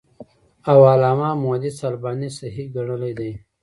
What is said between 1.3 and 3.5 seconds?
محدِّث الباني صحيح ګڼلی دی.